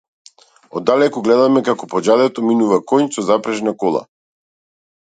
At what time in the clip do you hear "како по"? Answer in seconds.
1.67-2.03